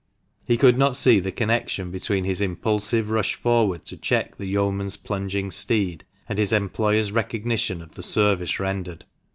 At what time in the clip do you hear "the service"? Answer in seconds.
7.93-8.59